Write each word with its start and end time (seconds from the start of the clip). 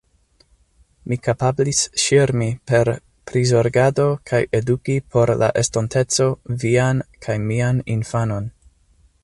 Mi 1.11 1.17
kapablis 1.27 1.81
ŝirmi 2.03 2.47
per 2.71 2.91
prizorgado 3.31 4.07
kaj 4.31 4.41
eduki 4.61 4.97
por 5.17 5.33
la 5.43 5.51
estonteco 5.63 6.27
vian 6.65 7.05
kaj 7.27 7.37
mian 7.51 7.85
infanon! 7.97 8.49